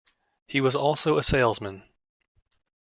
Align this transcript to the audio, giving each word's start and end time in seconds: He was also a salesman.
He 0.47 0.61
was 0.61 0.75
also 0.75 1.19
a 1.19 1.23
salesman. 1.23 1.83